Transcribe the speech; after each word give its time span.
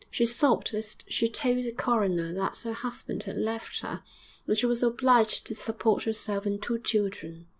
She 0.09 0.25
sobbed 0.25 0.73
as 0.73 0.97
she 1.09 1.29
told 1.29 1.57
the 1.57 1.71
coroner 1.71 2.33
that 2.33 2.57
her 2.61 2.73
husband 2.73 3.21
had 3.21 3.37
left 3.37 3.81
her, 3.81 4.01
and 4.47 4.57
she 4.57 4.65
was 4.65 4.81
obliged 4.81 5.45
to 5.45 5.53
support 5.53 6.05
herself 6.05 6.47
and 6.47 6.59
two 6.59 6.79
children. 6.79 7.45